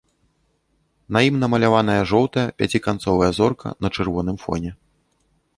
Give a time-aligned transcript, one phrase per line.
[1.17, 4.71] На ім намаляваная жоўтая пяціканцовая зорка на чырвоным фоне.